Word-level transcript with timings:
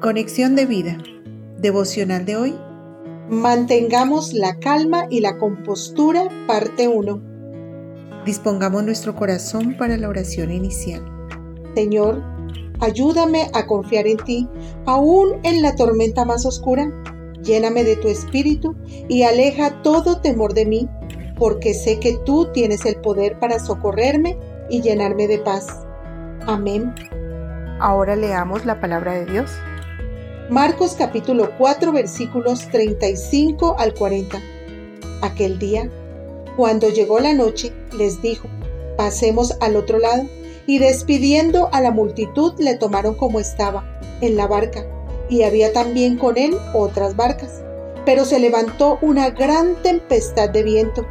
Conexión 0.00 0.56
de 0.56 0.64
vida. 0.64 0.96
Devocional 1.58 2.24
de 2.24 2.34
hoy. 2.34 2.54
Mantengamos 3.28 4.32
la 4.32 4.58
calma 4.58 5.04
y 5.10 5.20
la 5.20 5.36
compostura, 5.36 6.26
parte 6.46 6.88
1. 6.88 7.20
Dispongamos 8.24 8.82
nuestro 8.82 9.14
corazón 9.14 9.76
para 9.76 9.98
la 9.98 10.08
oración 10.08 10.52
inicial. 10.52 11.04
Señor, 11.74 12.22
ayúdame 12.80 13.50
a 13.52 13.66
confiar 13.66 14.06
en 14.06 14.16
ti, 14.16 14.48
aún 14.86 15.38
en 15.42 15.60
la 15.60 15.76
tormenta 15.76 16.24
más 16.24 16.46
oscura. 16.46 16.90
Lléname 17.42 17.84
de 17.84 17.96
tu 17.96 18.08
espíritu 18.08 18.74
y 19.06 19.24
aleja 19.24 19.82
todo 19.82 20.22
temor 20.22 20.54
de 20.54 20.64
mí, 20.64 20.88
porque 21.36 21.74
sé 21.74 22.00
que 22.00 22.16
tú 22.24 22.50
tienes 22.54 22.86
el 22.86 22.96
poder 23.02 23.38
para 23.38 23.58
socorrerme 23.58 24.38
y 24.70 24.80
llenarme 24.80 25.28
de 25.28 25.40
paz. 25.40 25.66
Amén. 26.46 26.94
Ahora 27.80 28.16
leamos 28.16 28.64
la 28.64 28.80
palabra 28.80 29.12
de 29.12 29.26
Dios. 29.26 29.50
Marcos 30.50 30.96
capítulo 30.98 31.52
4 31.58 31.92
versículos 31.92 32.66
35 32.72 33.76
al 33.78 33.94
40. 33.94 34.42
Aquel 35.22 35.60
día, 35.60 35.88
cuando 36.56 36.88
llegó 36.88 37.20
la 37.20 37.34
noche, 37.34 37.72
les 37.96 38.20
dijo, 38.20 38.48
pasemos 38.96 39.56
al 39.60 39.76
otro 39.76 40.00
lado, 40.00 40.24
y 40.66 40.80
despidiendo 40.80 41.68
a 41.70 41.80
la 41.80 41.92
multitud 41.92 42.54
le 42.58 42.74
tomaron 42.74 43.14
como 43.14 43.38
estaba, 43.38 44.00
en 44.20 44.36
la 44.36 44.48
barca, 44.48 44.84
y 45.28 45.44
había 45.44 45.72
también 45.72 46.18
con 46.18 46.36
él 46.36 46.56
otras 46.74 47.14
barcas. 47.14 47.62
Pero 48.04 48.24
se 48.24 48.40
levantó 48.40 48.98
una 49.02 49.30
gran 49.30 49.76
tempestad 49.82 50.50
de 50.50 50.64
viento, 50.64 51.06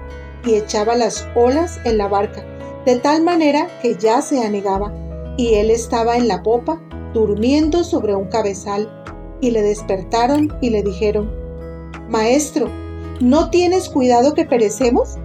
y 0.45 0.55
echaba 0.55 0.95
las 0.95 1.25
olas 1.33 1.79
en 1.85 1.97
la 1.97 2.09
barca, 2.09 2.43
de 2.85 2.97
tal 2.97 3.23
manera 3.23 3.69
que 3.81 3.95
ya 3.95 4.21
se 4.21 4.43
anegaba 4.43 4.93
y 5.37 5.53
él 5.53 5.71
estaba 5.71 6.17
en 6.17 6.27
la 6.27 6.43
popa, 6.43 6.81
durmiendo 7.13 7.85
sobre 7.85 8.13
un 8.13 8.27
cabezal, 8.27 8.89
y 9.41 9.51
le 9.51 9.61
despertaron 9.61 10.53
y 10.61 10.69
le 10.69 10.83
dijeron, 10.83 11.31
Maestro, 12.09 12.69
¿no 13.19 13.49
tienes 13.49 13.89
cuidado 13.89 14.33
que 14.33 14.45
perecemos? 14.45 15.17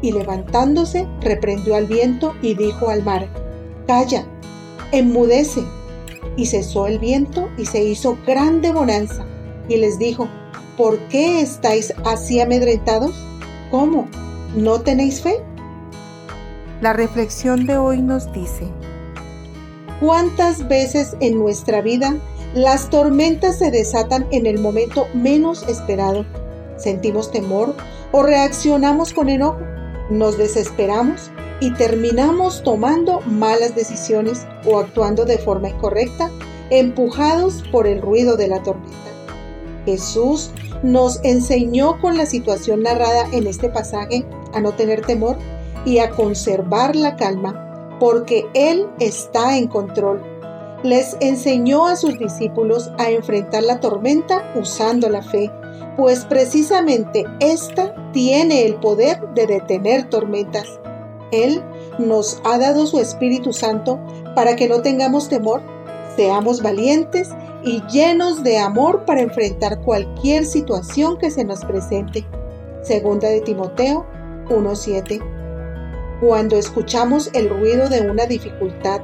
Y 0.00 0.12
levantándose, 0.12 1.06
reprendió 1.20 1.76
al 1.76 1.86
viento 1.86 2.34
y 2.42 2.54
dijo 2.54 2.88
al 2.88 3.04
mar, 3.04 3.28
Calla, 3.86 4.26
enmudece. 4.92 5.62
Y 6.36 6.46
cesó 6.46 6.86
el 6.86 6.98
viento 6.98 7.50
y 7.58 7.66
se 7.66 7.84
hizo 7.84 8.16
grande 8.26 8.72
bonanza. 8.72 9.26
Y 9.68 9.76
les 9.76 9.98
dijo, 9.98 10.28
¿por 10.76 10.98
qué 11.08 11.40
estáis 11.40 11.92
así 12.04 12.40
amedrentados? 12.40 13.14
¿Cómo? 13.70 14.08
¿No 14.56 14.80
tenéis 14.80 15.20
fe? 15.20 15.40
La 16.80 16.92
reflexión 16.92 17.66
de 17.66 17.76
hoy 17.76 18.00
nos 18.00 18.32
dice, 18.32 18.66
¿Cuántas 20.00 20.66
veces 20.66 21.16
en 21.20 21.38
nuestra 21.38 21.80
vida 21.80 22.16
las 22.54 22.90
tormentas 22.90 23.58
se 23.58 23.70
desatan 23.70 24.26
en 24.30 24.46
el 24.46 24.58
momento 24.58 25.06
menos 25.14 25.62
esperado? 25.68 26.26
Sentimos 26.76 27.30
temor 27.30 27.74
o 28.12 28.22
reaccionamos 28.22 29.12
con 29.12 29.28
enojo, 29.28 29.60
nos 30.10 30.36
desesperamos 30.36 31.30
y 31.60 31.72
terminamos 31.74 32.62
tomando 32.62 33.20
malas 33.20 33.74
decisiones 33.74 34.46
o 34.66 34.78
actuando 34.78 35.24
de 35.24 35.38
forma 35.38 35.70
incorrecta, 35.70 36.30
empujados 36.70 37.62
por 37.70 37.86
el 37.86 38.02
ruido 38.02 38.36
de 38.36 38.48
la 38.48 38.62
tormenta. 38.62 38.96
Jesús 39.86 40.50
nos 40.82 41.20
enseñó 41.22 42.00
con 42.00 42.16
la 42.16 42.26
situación 42.26 42.82
narrada 42.82 43.28
en 43.32 43.46
este 43.46 43.68
pasaje 43.68 44.26
a 44.52 44.60
no 44.60 44.72
tener 44.72 45.02
temor 45.02 45.36
y 45.84 45.98
a 45.98 46.10
conservar 46.10 46.96
la 46.96 47.16
calma 47.16 47.96
porque 47.98 48.46
Él 48.54 48.88
está 48.98 49.56
en 49.56 49.68
control. 49.68 50.31
Les 50.82 51.16
enseñó 51.20 51.86
a 51.86 51.96
sus 51.96 52.18
discípulos 52.18 52.90
a 52.98 53.10
enfrentar 53.10 53.62
la 53.62 53.80
tormenta 53.80 54.52
usando 54.56 55.08
la 55.08 55.22
fe, 55.22 55.50
pues 55.96 56.24
precisamente 56.24 57.24
esta 57.40 57.94
tiene 58.12 58.64
el 58.64 58.74
poder 58.76 59.20
de 59.34 59.46
detener 59.46 60.08
tormentas. 60.10 60.80
Él 61.30 61.62
nos 61.98 62.40
ha 62.44 62.58
dado 62.58 62.86
su 62.86 62.98
Espíritu 62.98 63.52
Santo 63.52 64.00
para 64.34 64.56
que 64.56 64.68
no 64.68 64.82
tengamos 64.82 65.28
temor, 65.28 65.62
seamos 66.16 66.62
valientes 66.62 67.30
y 67.64 67.80
llenos 67.86 68.42
de 68.42 68.58
amor 68.58 69.04
para 69.04 69.22
enfrentar 69.22 69.80
cualquier 69.80 70.44
situación 70.44 71.16
que 71.16 71.30
se 71.30 71.44
nos 71.44 71.64
presente. 71.64 72.26
Segunda 72.82 73.28
de 73.28 73.40
Timoteo 73.40 74.04
1.7 74.48 75.42
cuando 76.22 76.56
escuchamos 76.56 77.30
el 77.34 77.48
ruido 77.48 77.88
de 77.88 78.08
una 78.08 78.26
dificultad, 78.26 79.00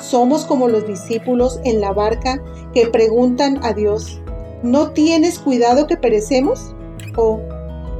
somos 0.00 0.44
como 0.44 0.68
los 0.68 0.86
discípulos 0.86 1.60
en 1.64 1.80
la 1.80 1.92
barca 1.92 2.42
que 2.72 2.86
preguntan 2.86 3.64
a 3.64 3.72
Dios, 3.72 4.20
¿no 4.62 4.90
tienes 4.90 5.38
cuidado 5.38 5.86
que 5.86 5.96
perecemos? 5.96 6.74
¿O 7.16 7.40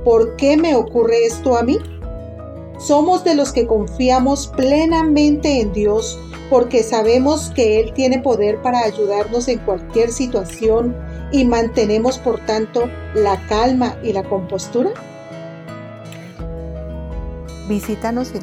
¿por 0.04 0.36
qué 0.36 0.56
me 0.56 0.74
ocurre 0.74 1.24
esto 1.24 1.56
a 1.56 1.62
mí? 1.62 1.78
Somos 2.78 3.24
de 3.24 3.34
los 3.34 3.52
que 3.52 3.66
confiamos 3.66 4.48
plenamente 4.48 5.60
en 5.60 5.72
Dios 5.72 6.18
porque 6.50 6.82
sabemos 6.82 7.50
que 7.50 7.80
Él 7.80 7.92
tiene 7.92 8.20
poder 8.20 8.60
para 8.62 8.80
ayudarnos 8.80 9.48
en 9.48 9.58
cualquier 9.60 10.12
situación 10.12 10.96
y 11.32 11.44
mantenemos 11.44 12.18
por 12.18 12.38
tanto 12.46 12.88
la 13.14 13.44
calma 13.48 13.96
y 14.02 14.12
la 14.12 14.22
compostura. 14.22 14.90
Visítanos 17.68 18.32
en 18.32 18.42